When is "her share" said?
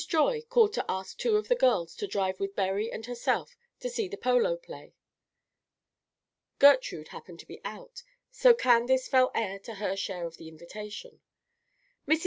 9.75-10.25